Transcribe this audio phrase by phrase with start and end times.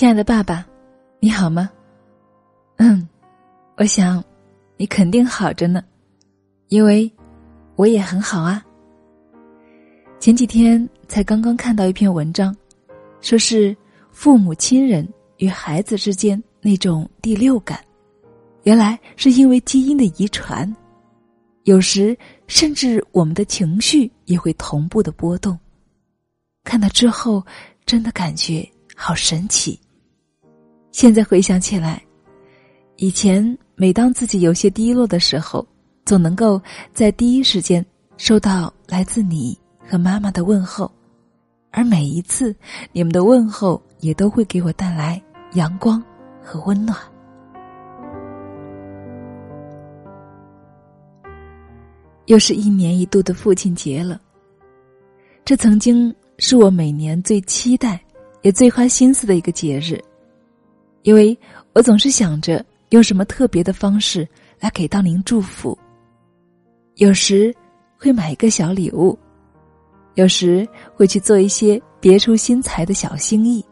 [0.00, 0.66] 亲爱的爸爸，
[1.18, 1.70] 你好吗？
[2.76, 3.06] 嗯，
[3.76, 4.24] 我想
[4.78, 5.84] 你肯定好着呢，
[6.68, 7.12] 因为
[7.76, 8.64] 我也很好啊。
[10.18, 12.56] 前几天才刚刚看到一篇文章，
[13.20, 13.76] 说是
[14.10, 15.06] 父母亲人
[15.36, 17.78] 与孩子之间那种第六感，
[18.62, 20.74] 原来是因为基因的遗传，
[21.64, 25.58] 有时甚至我们的情绪也会同步的波动。
[26.64, 27.44] 看到之后，
[27.84, 28.66] 真的感觉。
[29.02, 29.80] 好神奇！
[30.92, 32.02] 现在回想起来，
[32.96, 35.66] 以前每当自己有些低落的时候，
[36.04, 36.60] 总能够
[36.92, 37.84] 在第一时间
[38.16, 39.56] 收到来自你
[39.88, 40.90] 和妈妈的问候，
[41.70, 42.54] 而每一次
[42.92, 45.22] 你们的问候也都会给我带来
[45.52, 46.02] 阳光
[46.42, 46.98] 和温暖。
[52.26, 54.20] 又是一年一度的父亲节了，
[55.44, 58.00] 这曾经是我每年最期待。
[58.42, 60.02] 也最花心思的一个节日，
[61.02, 61.38] 因为
[61.72, 65.78] 我总是想着用什么特别的方式来给到您祝福。
[66.96, 67.54] 有时
[67.96, 69.18] 会买一个小礼物，
[70.14, 73.64] 有时会去做一些别出心裁的小心意。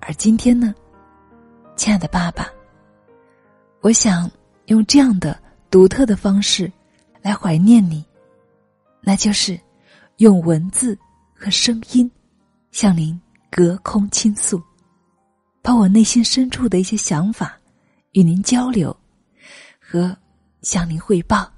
[0.00, 0.74] 而今天呢，
[1.76, 2.48] 亲爱的爸爸，
[3.80, 4.30] 我想
[4.66, 5.38] 用这样的
[5.70, 6.70] 独特的方式
[7.20, 8.04] 来怀念你，
[9.02, 9.58] 那就是
[10.16, 10.98] 用文字
[11.34, 12.10] 和声音
[12.70, 13.20] 向您。
[13.50, 14.62] 隔空倾诉，
[15.62, 17.58] 把我内心深处的一些想法
[18.12, 18.96] 与您交流，
[19.78, 20.16] 和
[20.62, 21.50] 向您汇报，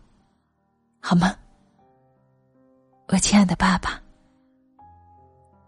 [1.00, 1.36] 好吗？
[3.08, 4.00] 我亲爱的爸爸，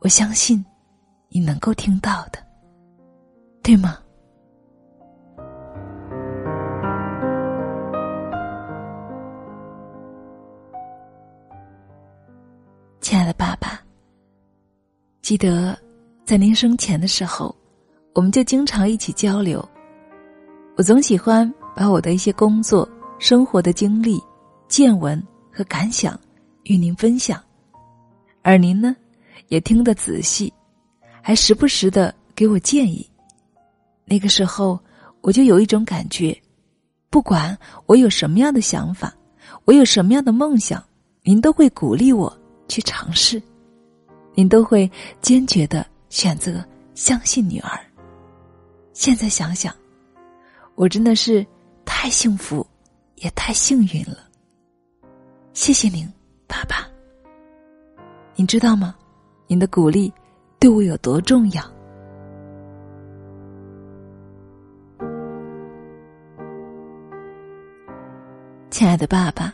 [0.00, 0.64] 我相信
[1.28, 2.44] 你能够听到的，
[3.62, 3.98] 对吗？
[13.00, 13.80] 亲爱的爸爸，
[15.20, 15.78] 记得。
[16.24, 17.54] 在您生前的时候，
[18.14, 19.66] 我们就经常一起交流。
[20.76, 24.22] 我总喜欢把我的一些工作、生活的经历、
[24.68, 26.18] 见闻和感想
[26.64, 27.42] 与您分享，
[28.42, 28.94] 而您呢，
[29.48, 30.52] 也听得仔细，
[31.22, 33.08] 还时不时的给我建议。
[34.04, 34.78] 那个时候，
[35.20, 36.36] 我就有一种感觉，
[37.10, 37.56] 不管
[37.86, 39.14] 我有什么样的想法，
[39.64, 40.82] 我有什么样的梦想，
[41.22, 42.34] 您都会鼓励我
[42.68, 43.42] 去尝试，
[44.34, 44.90] 您都会
[45.20, 45.86] 坚决的。
[46.10, 46.62] 选择
[46.94, 47.80] 相信女儿。
[49.02, 49.74] 现在想想，
[50.76, 51.44] 我真的是
[51.84, 52.64] 太幸福，
[53.16, 54.18] 也太幸运了。
[55.54, 56.08] 谢谢您，
[56.46, 56.86] 爸爸。
[58.36, 58.94] 您知道吗？
[59.48, 60.14] 您的鼓励
[60.60, 61.60] 对我有多重要？
[68.70, 69.52] 亲爱的爸爸，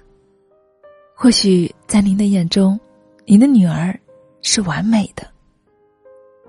[1.15, 2.79] 或许在您的眼中，
[3.25, 3.99] 您的女儿
[4.43, 5.27] 是完美的。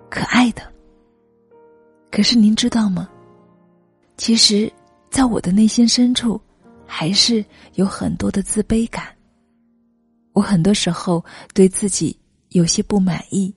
[0.10, 0.62] 可爱的，
[2.12, 3.10] 可是您知道吗？
[4.18, 4.72] 其实，
[5.10, 6.40] 在我的内心深处，
[6.86, 7.44] 还是
[7.76, 9.16] 有很多的自卑感。
[10.34, 12.18] 我很多时候对自己
[12.50, 13.54] 有些不满意，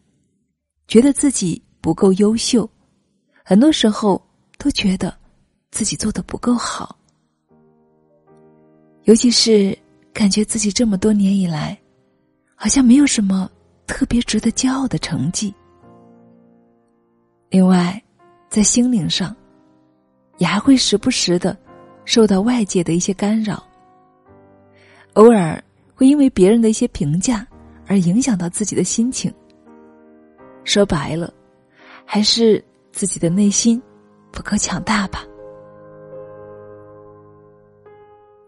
[0.86, 2.68] 觉得自己不够优秀，
[3.44, 4.20] 很多时候
[4.58, 5.16] 都觉得
[5.70, 6.96] 自己做的不够好。
[9.04, 9.76] 尤其是
[10.12, 11.76] 感觉自己这么多年以来，
[12.54, 13.50] 好像没有什么
[13.86, 15.52] 特别值得骄傲的成绩。
[17.50, 18.02] 另外，
[18.52, 19.34] 在心灵上，
[20.36, 21.56] 也还会时不时的
[22.04, 23.66] 受到外界的一些干扰。
[25.14, 25.58] 偶尔
[25.94, 27.46] 会因为别人的一些评价
[27.86, 29.32] 而影响到自己的心情。
[30.64, 31.32] 说白了，
[32.04, 32.62] 还是
[32.92, 33.82] 自己的内心
[34.30, 35.24] 不够强大吧。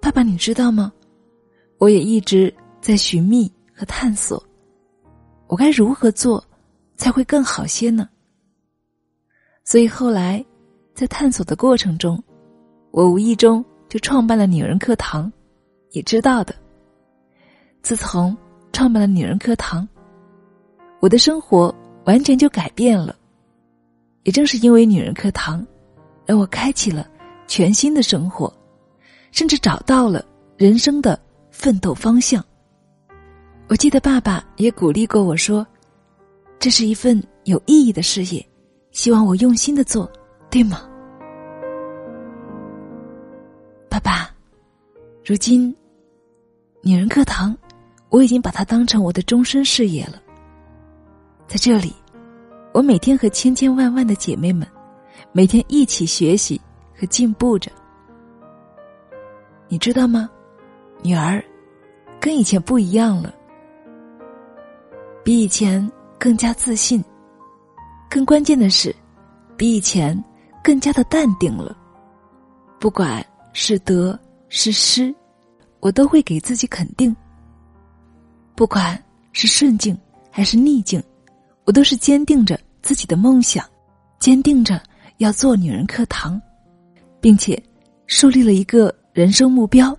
[0.02, 0.92] 爸爸，你知道吗？
[1.78, 4.44] 我也一直在寻觅和探索，
[5.46, 6.44] 我该如何做
[6.94, 8.06] 才会更好些呢？
[9.64, 10.44] 所以后来，
[10.94, 12.22] 在探索的过程中，
[12.90, 15.32] 我无意中就创办了女人课堂。
[15.92, 16.54] 也知道的，
[17.80, 18.36] 自从
[18.72, 19.88] 创办了女人课堂，
[21.00, 21.74] 我的生活
[22.04, 23.16] 完全就改变了。
[24.24, 25.64] 也正是因为女人课堂，
[26.26, 27.08] 让我开启了
[27.46, 28.52] 全新的生活，
[29.30, 30.24] 甚至找到了
[30.56, 31.18] 人生的
[31.50, 32.44] 奋斗方向。
[33.68, 35.66] 我记得爸爸也鼓励过我说
[36.58, 38.44] ：“这是一份有意义的事业。”
[38.94, 40.08] 希望我用心的做，
[40.48, 40.88] 对吗，
[43.90, 44.30] 爸爸？
[45.24, 45.74] 如今，
[46.80, 47.54] 女人课堂，
[48.08, 50.22] 我已经把它当成我的终身事业了。
[51.48, 51.92] 在这里，
[52.72, 54.64] 我每天和千千万万的姐妹们，
[55.32, 56.58] 每天一起学习
[56.96, 57.72] 和进步着。
[59.66, 60.30] 你知道吗？
[61.02, 61.44] 女儿，
[62.20, 63.34] 跟以前不一样了，
[65.24, 67.04] 比以前更加自信。
[68.14, 68.94] 更关键的是，
[69.56, 70.16] 比以前
[70.62, 71.76] 更加的淡定了。
[72.78, 74.16] 不管是得
[74.48, 75.12] 是失，
[75.80, 77.14] 我都会给自己肯定。
[78.54, 78.96] 不管
[79.32, 79.98] 是顺境
[80.30, 81.02] 还是逆境，
[81.64, 83.68] 我都是坚定着自己的梦想，
[84.20, 84.80] 坚定着
[85.16, 86.40] 要做女人课堂，
[87.20, 87.60] 并且
[88.06, 89.92] 树立了一个人生目标，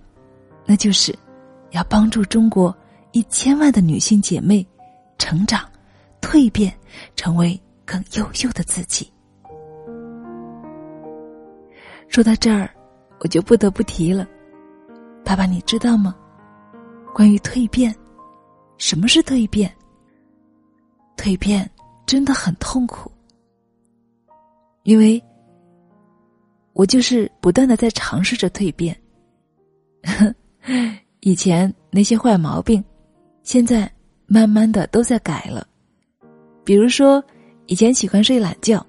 [0.64, 1.14] 那就是
[1.72, 2.74] 要帮助中国
[3.12, 4.66] 一千万的女性姐妹
[5.18, 5.68] 成长、
[6.22, 6.72] 蜕变，
[7.14, 9.10] 成为更优秀的自己。
[12.08, 12.68] 说到这儿，
[13.20, 14.28] 我就不得不提了，
[15.24, 16.14] 爸爸，你知道吗？
[17.14, 17.94] 关于蜕变。
[18.78, 19.74] 什么是蜕变？
[21.16, 21.68] 蜕变
[22.04, 23.10] 真的很痛苦，
[24.82, 25.22] 因为
[26.74, 28.94] 我就是不断的在尝试着蜕变。
[31.20, 32.84] 以前那些坏毛病，
[33.42, 33.90] 现在
[34.26, 35.66] 慢慢的都在改了。
[36.62, 37.24] 比如说，
[37.66, 38.84] 以前喜欢睡懒觉，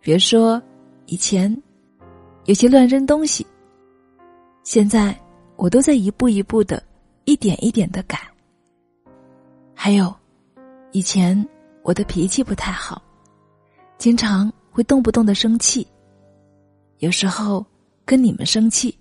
[0.00, 0.62] 别说
[1.06, 1.50] 以前
[2.44, 3.46] 有些乱扔东西，
[4.62, 5.18] 现在
[5.56, 6.82] 我都在一步一步的、
[7.24, 8.18] 一点一点的改。
[9.74, 10.14] 还有，
[10.92, 11.34] 以前
[11.82, 13.02] 我的脾气不太好，
[13.96, 15.86] 经常会动不动的生气。
[16.98, 17.64] 有时候
[18.04, 18.96] 跟你们生气，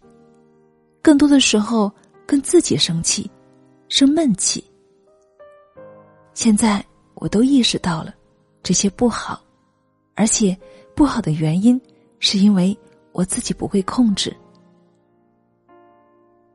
[1.02, 1.92] 更多的时候
[2.26, 3.30] 跟自己生气，
[3.90, 4.64] 生闷气。
[6.34, 6.84] 现在
[7.16, 8.16] 我都意识到了
[8.64, 9.44] 这些不好，
[10.16, 10.58] 而且
[10.96, 11.80] 不好的原因
[12.20, 12.76] 是因为
[13.12, 14.36] 我自己不会控制。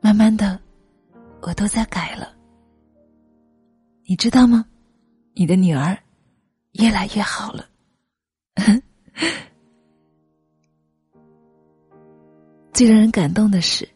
[0.01, 0.59] 慢慢的，
[1.43, 2.35] 我都在改了。
[4.05, 4.65] 你知道吗？
[5.35, 5.97] 你的女儿
[6.73, 7.69] 越来越好了。
[12.73, 13.87] 最让人感动的是，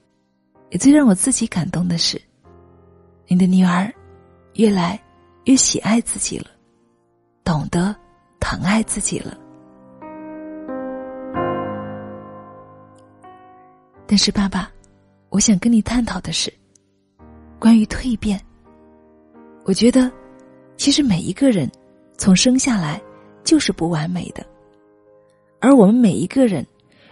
[0.71, 2.21] 也最让我自己感动的是，
[3.27, 3.91] 你的女儿
[4.55, 5.03] 越来
[5.45, 6.51] 越喜爱自己了，
[7.45, 7.97] 懂得
[8.43, 9.39] 疼爱自己了。
[14.05, 14.69] 但是，爸爸，
[15.31, 16.53] 我想跟你探讨的是
[17.61, 18.39] 关于蜕变。
[19.65, 20.11] 我觉得，
[20.77, 21.71] 其实每一个人
[22.19, 23.01] 从生下来
[23.45, 24.45] 就是不完美的，
[25.61, 26.67] 而我们每一个人，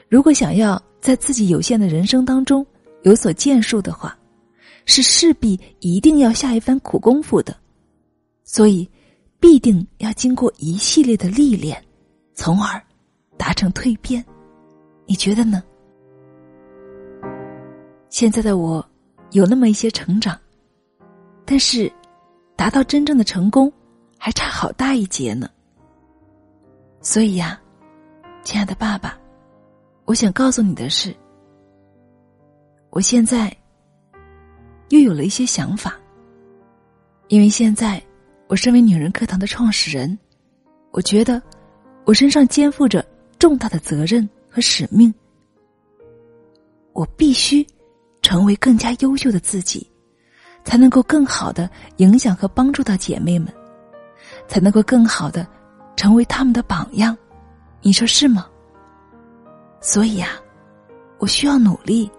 [0.08, 2.66] 如果想要在自己有限的人生当中
[3.02, 4.18] 有所建树的话，
[4.84, 7.56] 是势必一定要下一番苦功夫的，
[8.42, 8.86] 所以
[9.40, 11.82] 必定要经过一系列的历练，
[12.34, 12.80] 从而
[13.36, 14.24] 达成蜕变。
[15.06, 15.62] 你觉得呢？
[18.10, 18.86] 现在的我
[19.32, 20.38] 有那么一些成长，
[21.44, 21.90] 但是。
[22.56, 23.72] 达到真正的成功，
[24.18, 25.48] 还差好大一截呢。
[27.00, 27.58] 所以呀，
[28.44, 29.18] 亲爱的爸爸，
[30.04, 31.16] 我想告诉你的是，
[32.90, 33.50] 我现在
[34.90, 35.98] 又有了一些想法。
[37.28, 37.98] 因为现在
[38.50, 40.18] 我身为女人课堂的创始人，
[40.90, 41.40] 我觉得
[42.04, 43.06] 我身上肩负着
[43.38, 45.14] 重大的责任和使命，
[46.92, 47.64] 我必须
[48.22, 49.88] 成为更加优秀的自己。
[50.62, 53.50] 才能够更好的影响和帮助到姐妹们，
[54.46, 55.46] 才能够更好的
[55.96, 57.16] 成为他们的榜样，
[57.80, 58.46] 你说是吗？
[59.80, 60.38] 所以呀，
[61.18, 62.10] 我需要努力，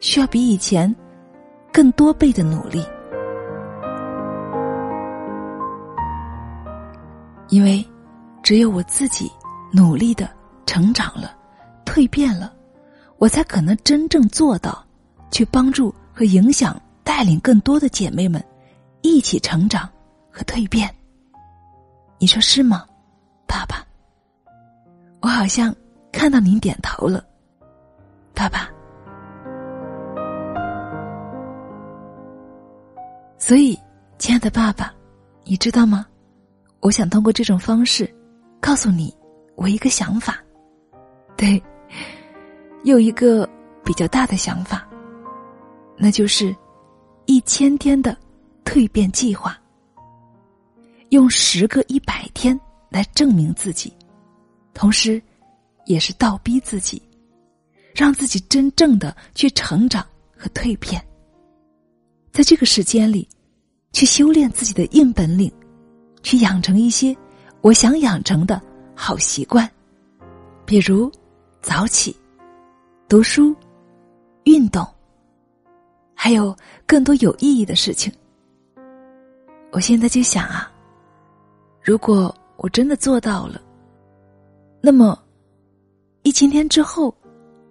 [0.00, 0.94] 需要比以前
[1.70, 2.82] 更多倍的努力，
[7.48, 7.84] 因为
[8.42, 9.30] 只有我自己
[9.72, 10.28] 努力的
[10.66, 11.36] 成长了、
[11.84, 12.52] 蜕变了，
[13.18, 14.84] 我才可能真正做到
[15.30, 16.80] 去帮助和影响。
[17.06, 18.44] 带领更多的姐妹们
[19.00, 19.88] 一起成长
[20.28, 20.92] 和蜕变，
[22.18, 22.84] 你说是吗，
[23.46, 23.86] 爸爸？
[25.20, 25.72] 我好像
[26.10, 27.24] 看到您点头了，
[28.34, 28.68] 爸爸。
[33.38, 33.78] 所以，
[34.18, 34.92] 亲爱的爸爸，
[35.44, 36.04] 你知道吗？
[36.86, 38.08] 我想通过这种方式
[38.60, 39.12] 告诉你
[39.56, 40.38] 我一个想法，
[41.36, 41.60] 对，
[42.84, 43.48] 有一个
[43.84, 44.88] 比较大的想法，
[45.98, 46.54] 那就是。
[47.28, 48.16] 一千天的
[48.64, 49.58] 蜕变计划，
[51.08, 52.56] 用十个一百天
[52.88, 53.92] 来证明自己，
[54.72, 55.20] 同时，
[55.86, 57.02] 也是倒逼自己，
[57.92, 61.04] 让自己真正的去成长和蜕变。
[62.30, 63.28] 在这个时间里，
[63.92, 65.52] 去修炼自己的硬本领，
[66.26, 67.16] 去养成一些
[67.60, 68.60] 我想养成的
[68.96, 69.70] 好习惯，
[70.64, 71.08] 比如
[71.60, 72.16] 早起、
[73.08, 73.54] 读书、
[74.42, 74.84] 运动。
[76.16, 78.12] 还有更多有意义的事情。
[79.70, 80.68] 我现在就想啊，
[81.80, 83.60] 如果我真的做到了，
[84.80, 85.16] 那么
[86.24, 87.14] 一千天之后，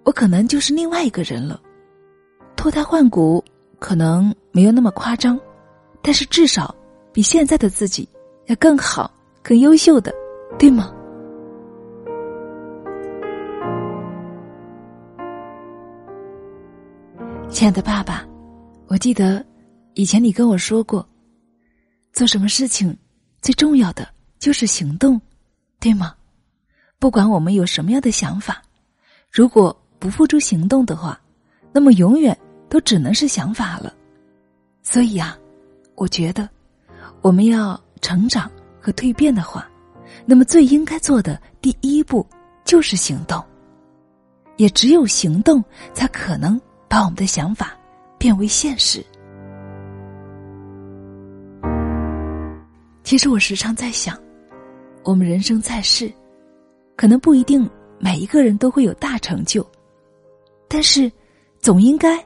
[0.06, 1.60] 我可能就是另外一个人了。
[2.56, 3.44] 脱胎换骨
[3.80, 5.38] 可能没有那么夸张，
[6.02, 6.74] 但是至少
[7.12, 8.08] 比现在的自己
[8.48, 9.12] 要更好、
[9.42, 10.14] 更优秀的，
[10.60, 10.94] 对吗？
[17.50, 18.24] 亲爱的爸爸，
[18.88, 19.44] 我记得
[19.94, 21.08] 以前你跟我说过，
[22.12, 22.96] 做什么事情
[23.42, 25.20] 最重要的就是行动，
[25.80, 26.14] 对吗？
[27.00, 28.62] 不管我们有什么样的想法，
[29.32, 31.20] 如果不付诸行动的话，
[31.72, 32.38] 那么永远
[32.70, 33.94] 都只能是想法了。
[34.84, 35.36] 所以啊，
[35.96, 36.48] 我觉得
[37.22, 39.68] 我们要成长和蜕变的话，
[40.28, 42.24] 那么最应该做的第一步
[42.64, 43.44] 就是行动。
[44.58, 47.76] 也只有行动，才可能把我们的想法
[48.20, 49.04] 变为现实。
[53.04, 54.16] 其实我时常在想，
[55.04, 56.14] 我们人生在世，
[56.96, 59.68] 可能不一定每一个人都会有大成就，
[60.68, 61.12] 但是
[61.58, 62.24] 总应该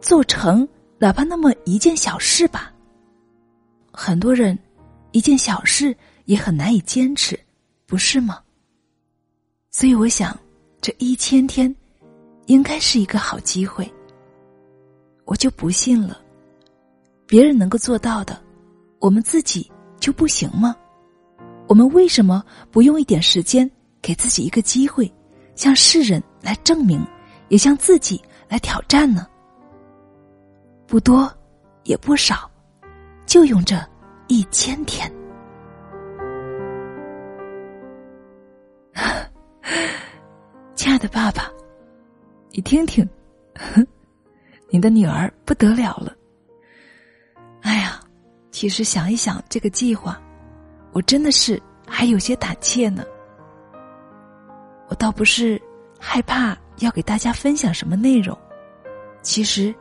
[0.00, 2.72] 做成哪怕那么一件小事吧。
[3.92, 4.56] 很多人
[5.12, 7.38] 一件小事也很难以坚持，
[7.86, 8.40] 不是吗？
[9.70, 10.38] 所以我想。
[10.80, 11.74] 这一千天，
[12.46, 13.92] 应该是一个好机会。
[15.24, 16.16] 我就不信了，
[17.26, 18.40] 别人能够做到的，
[19.00, 20.76] 我们自己就不行吗？
[21.66, 23.68] 我们为什么不用一点时间，
[24.00, 25.12] 给自己一个机会，
[25.56, 27.04] 向世人来证明，
[27.48, 29.26] 也向自己来挑战呢？
[30.86, 31.28] 不多，
[31.82, 32.48] 也不少，
[33.26, 33.76] 就用这
[34.28, 35.10] 一千天。
[40.74, 41.50] 亲爱的爸爸，
[42.50, 43.08] 你听听，
[44.68, 46.14] 你的女儿不得了了。
[47.62, 48.00] 哎呀，
[48.50, 50.20] 其实想一想这个计划，
[50.92, 53.02] 我真的是还有些胆怯呢。
[54.88, 55.60] 我倒不是
[55.98, 58.36] 害怕要给大家分享什么内容，
[59.22, 59.74] 其实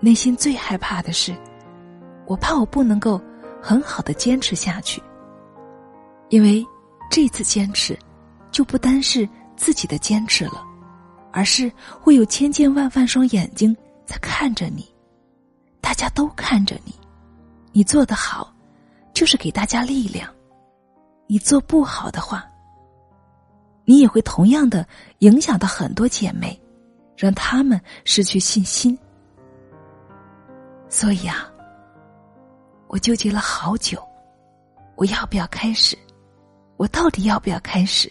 [0.00, 1.34] 内心最害怕的是，
[2.26, 3.20] 我怕我不能够
[3.60, 5.02] 很好的坚持下去，
[6.28, 6.64] 因为
[7.10, 7.98] 这次坚持
[8.50, 9.28] 就不单是。
[9.58, 10.64] 自己的坚持了，
[11.32, 11.68] 而是
[12.00, 14.86] 会有千千万万双眼睛在看着你，
[15.80, 16.94] 大家都看着你，
[17.72, 18.54] 你做得好，
[19.12, 20.28] 就是给大家力量；
[21.26, 22.48] 你做不好的话，
[23.84, 24.86] 你也会同样的
[25.18, 26.56] 影响到很多姐妹，
[27.16, 28.96] 让他们失去信心。
[30.88, 31.50] 所以啊，
[32.88, 34.02] 我纠结了好久，
[34.96, 35.96] 我要不要开始？
[36.78, 38.10] 我到底要不要开始？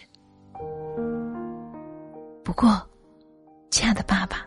[2.44, 2.80] 不过，
[3.72, 4.46] 亲爱的爸爸，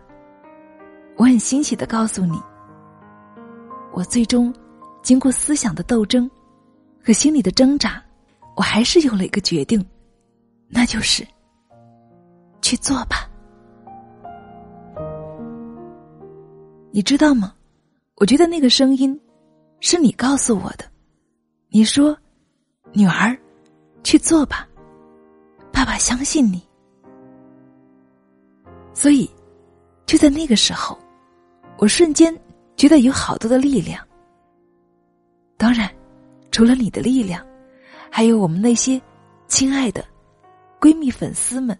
[1.17, 2.41] 我很欣喜的告诉你，
[3.93, 4.55] 我最终
[5.03, 6.31] 经过思想的斗争
[7.05, 8.01] 和心理的挣扎，
[8.55, 9.85] 我还是有了一个决定，
[10.69, 11.27] 那就是
[12.63, 13.29] 去做吧。
[16.93, 17.53] 你知道吗？
[18.17, 19.19] 我觉得那个声音
[19.81, 20.85] 是你告诉我的，
[21.69, 22.17] 你说
[22.93, 23.37] ：“女儿，
[24.05, 24.69] 去做吧，
[25.73, 26.63] 爸爸相信你。”
[28.93, 29.29] 所以，
[30.05, 30.99] 就在那个时候，
[31.79, 32.39] 我瞬间
[32.77, 34.07] 觉得有好多的力量。
[35.57, 35.91] 当然，
[36.51, 37.45] 除了你的力量，
[38.11, 39.01] 还有我们那些
[39.47, 40.05] 亲爱的
[40.79, 41.79] 闺蜜、粉丝们，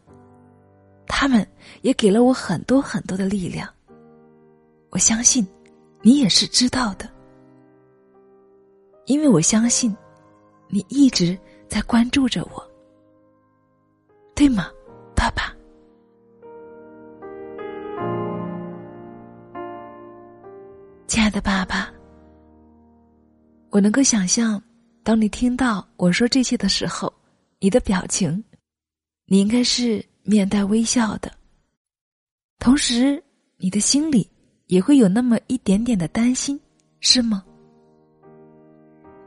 [1.07, 1.47] 他们
[1.83, 3.69] 也给了我很多很多的力量。
[4.91, 5.47] 我相信，
[6.01, 7.10] 你也是知道的，
[9.11, 9.93] 因为我相信，
[10.69, 11.37] 你一直
[11.67, 12.65] 在关注着我，
[14.37, 14.71] 对吗，
[15.17, 15.53] 爸爸？
[21.09, 21.93] 亲爱的爸爸，
[23.71, 24.63] 我能够想象，
[25.03, 27.13] 当你听到我说这些的时候，
[27.59, 28.45] 你的表情，
[29.27, 31.29] 你应该是面带微笑的。
[32.61, 33.21] 同时，
[33.57, 34.31] 你的心里
[34.67, 36.61] 也会有那么一点点的担心，
[37.01, 37.45] 是吗？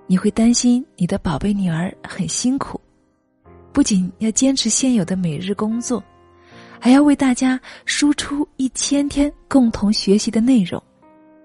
[0.05, 2.79] 你会担心你的宝贝女儿很辛苦，
[3.72, 6.03] 不仅要坚持现有的每日工作，
[6.79, 10.81] 还要为大家输出一千天共同学习的内容。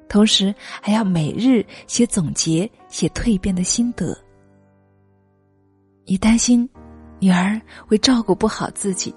[0.09, 4.17] 同时还要每日写总结、写蜕变的心得。
[6.07, 6.69] 你担心
[7.21, 9.15] 女儿会照顾不好自己，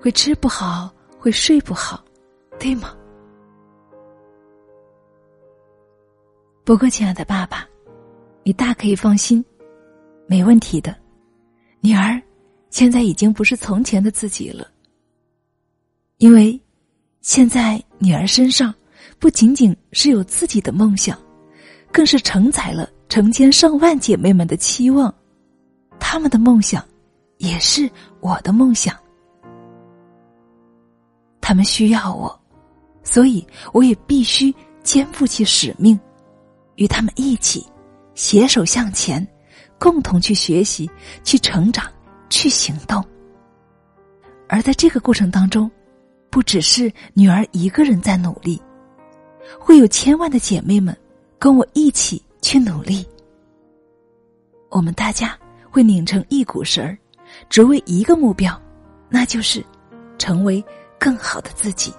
[0.00, 2.04] 会吃不好，会睡不好，
[2.58, 2.96] 对吗？
[6.64, 7.68] 不过，亲爱的爸爸，
[8.44, 9.44] 你大可以放心，
[10.26, 10.94] 没问题的。
[11.80, 12.20] 女儿
[12.70, 14.68] 现在已经不是从前的自己了，
[16.18, 16.60] 因为
[17.20, 18.72] 现在女儿身上。
[19.18, 21.18] 不仅仅是有自己的梦想，
[21.92, 25.14] 更是承载了成千上万姐妹们的期望，
[25.98, 26.84] 他们的梦想，
[27.38, 27.88] 也是
[28.20, 28.94] 我的梦想。
[31.40, 32.38] 他们需要我，
[33.02, 35.98] 所以我也必须肩负起使命，
[36.74, 37.64] 与他们一起
[38.14, 39.26] 携手向前，
[39.78, 40.90] 共同去学习、
[41.22, 41.90] 去成长、
[42.30, 43.04] 去行动。
[44.48, 45.70] 而在这个过程当中，
[46.30, 48.60] 不只是女儿一个人在努力。
[49.58, 50.96] 会有千万的姐妹们
[51.38, 53.06] 跟我一起去努力。
[54.70, 55.38] 我们大家
[55.70, 56.96] 会拧成一股绳儿，
[57.48, 58.60] 只为一个目标，
[59.08, 59.64] 那就是
[60.18, 60.64] 成为
[60.98, 61.92] 更好的自己。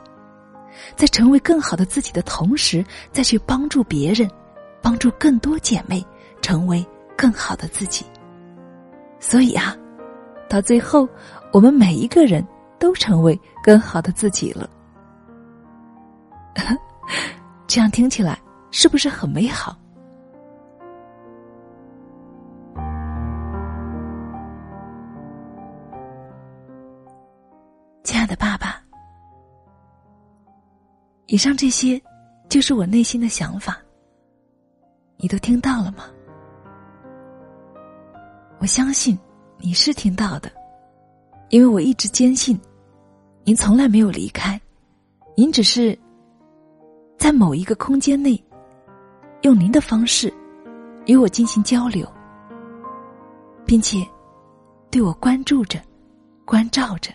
[0.95, 4.29] 在成为更好的自己的同时，再去帮助别人，
[4.85, 6.05] 帮助更多姐妹
[6.43, 6.85] 成为
[7.17, 8.05] 更好的自己。
[9.19, 9.75] 所以啊，
[10.47, 11.09] 到最后，
[11.51, 12.45] 我们每一个人
[12.77, 14.69] 都成为更好的自己了。
[17.65, 18.39] 这样听起来
[18.69, 19.75] 是不是很美好？
[28.03, 28.79] 亲爱的爸爸，
[31.25, 31.99] 以上这些
[32.47, 33.79] 就是我内心的想法，
[35.17, 36.05] 你都听到了吗？
[38.59, 39.17] 我相信
[39.57, 40.51] 你是听到的，
[41.49, 42.59] 因为我一直坚信，
[43.43, 44.59] 您从来没有离开，
[45.35, 45.97] 您只是。
[47.17, 48.39] 在某一个空间内，
[49.41, 50.31] 用您的方式
[51.07, 52.07] 与我进行交流，
[53.65, 54.05] 并且
[54.91, 55.81] 对我关注着、
[56.43, 57.11] 关照着。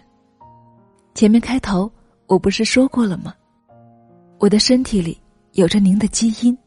[1.15, 1.89] 前面开头
[2.27, 3.33] 我不是说过了吗？
[4.39, 5.21] 我的身体里
[5.53, 6.59] 有着您的基因，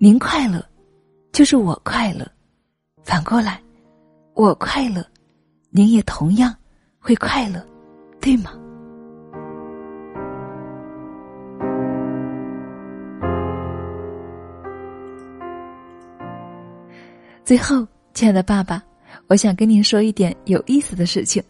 [0.00, 0.64] 您快乐，
[1.32, 2.24] 就是我快乐。
[3.02, 3.60] 反过来，
[4.34, 5.04] 我快乐，
[5.70, 6.54] 您也同样
[7.00, 7.60] 会快乐，
[8.20, 8.52] 对吗？
[17.44, 18.80] 最后，亲爱的爸爸，
[19.26, 21.42] 我想跟您说一点有意思的事情，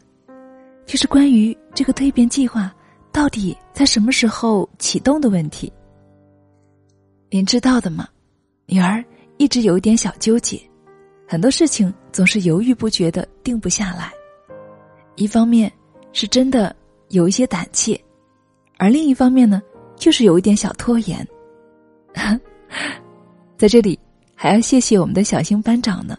[0.86, 2.74] 就是关于这个蜕变计划
[3.12, 5.70] 到底在什么时候启动的问题。
[7.28, 8.08] 您知道的吗？
[8.70, 9.02] 女儿
[9.38, 10.60] 一直有一点小纠结，
[11.26, 14.12] 很多事情总是犹豫不决的定不下来。
[15.16, 15.72] 一方面
[16.12, 16.76] 是真的
[17.08, 17.98] 有一些胆怯，
[18.76, 19.62] 而另一方面呢，
[19.96, 21.26] 就是有一点小拖延。
[23.56, 23.98] 在这里。
[24.40, 26.16] 还要谢谢我们的小星班长呢。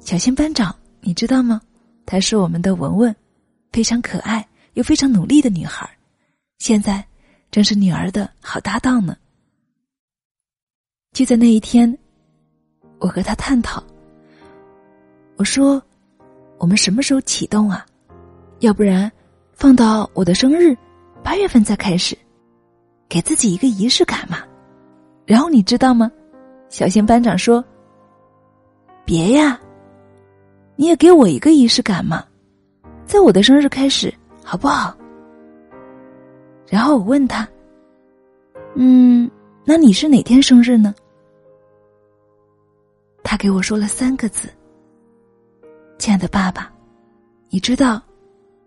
[0.00, 1.62] 小星班长，你知道吗？
[2.04, 3.16] 她是我们的文文，
[3.72, 5.88] 非常可爱又非常努力的女孩，
[6.58, 7.02] 现在
[7.50, 9.16] 正是女儿的好搭档呢。
[11.16, 11.96] 就在那一天，
[12.98, 13.82] 我和他探讨，
[15.36, 15.82] 我说
[16.60, 17.86] ：“我们什么时候启动啊？
[18.58, 19.10] 要不然
[19.54, 20.76] 放到我的生日
[21.22, 22.14] 八月份再开始，
[23.08, 24.40] 给自己一个仪式感嘛。”
[25.24, 26.12] 然后你知道吗？
[26.68, 27.64] 小仙班长说
[29.02, 29.58] ：“别呀，
[30.74, 32.26] 你也给我一个仪式感嘛，
[33.06, 34.12] 在我的生日开始，
[34.44, 34.94] 好不好？”
[36.68, 37.48] 然后我问他
[38.76, 39.30] ：“嗯，
[39.64, 40.94] 那你是哪天生日呢？”
[43.28, 44.48] 他给我说了三个字
[45.98, 46.72] ：“亲爱的爸爸，
[47.48, 48.00] 你知道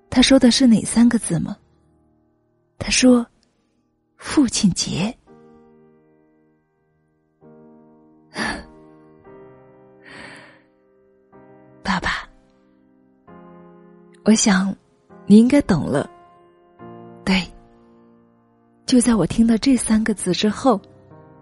[0.09, 1.55] 他说的是哪三个字吗？”
[2.77, 3.25] 他说
[4.19, 5.15] ：“父亲节。”
[11.81, 12.27] 爸爸，
[14.25, 14.75] 我想
[15.25, 16.11] 你应该懂了。
[17.23, 17.41] 对，
[18.85, 20.81] 就在我听到这三个字之后，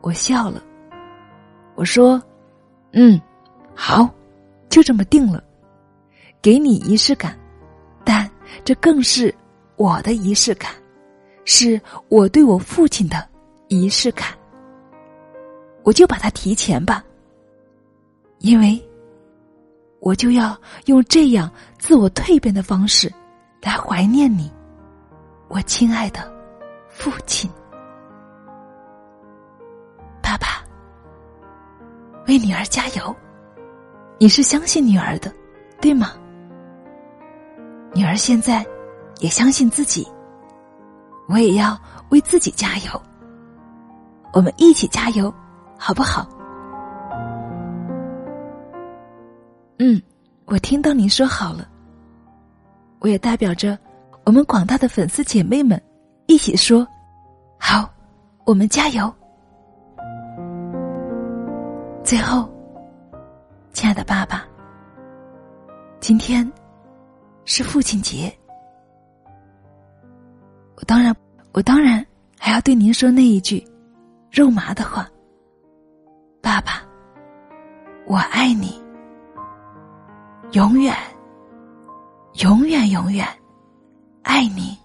[0.01, 0.63] 我笑了。
[1.73, 2.21] 我说
[2.91, 3.19] ：“嗯，
[3.75, 4.09] 好，
[4.69, 5.43] 就这么定了，
[6.41, 7.37] 给你仪式感，
[8.03, 8.29] 但
[8.63, 9.33] 这更是
[9.75, 10.71] 我的仪式感，
[11.45, 13.27] 是我对我父亲的
[13.67, 14.29] 仪式感。
[15.83, 17.03] 我就把它提前吧，
[18.39, 18.81] 因为。”
[19.99, 23.11] 我就要用这样自我蜕变的方式，
[23.63, 24.49] 来怀念你，
[25.47, 26.31] 我亲爱的
[26.87, 27.49] 父亲，
[32.27, 33.15] 为女儿加油！
[34.19, 35.33] 你是相信女儿的，
[35.79, 36.13] 对吗？
[37.93, 38.65] 女儿现在
[39.19, 40.05] 也相信自己，
[41.29, 43.01] 我也要为自己加油。
[44.33, 45.33] 我们一起加油，
[45.77, 46.27] 好不好？
[49.79, 50.01] 嗯，
[50.45, 51.67] 我听到您说好了。
[52.99, 53.77] 我也代表着
[54.25, 55.81] 我们广大的粉丝姐妹们
[56.25, 56.85] 一起说
[57.57, 57.89] ：“好，
[58.43, 59.13] 我们加油！”
[62.07, 62.49] 最后，
[63.73, 64.47] 亲爱的爸爸，
[65.99, 66.49] 今天
[67.43, 68.33] 是父亲节，
[70.77, 71.13] 我当然，
[71.51, 72.05] 我当然
[72.39, 73.61] 还要对您说那一句
[74.31, 75.05] 肉麻的话
[76.41, 76.81] ：“爸爸，
[78.05, 78.81] 我爱你。”
[80.53, 80.95] 永远，
[82.35, 83.27] 永远，永远
[84.23, 84.77] 爱你。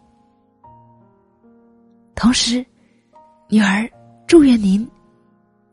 [2.17, 2.67] 同时，
[3.49, 3.89] 女儿
[4.27, 4.91] 祝愿您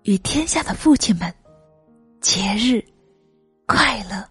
[0.03, 1.33] 与天下的父亲们
[2.21, 2.83] 节日
[3.65, 4.28] 快乐。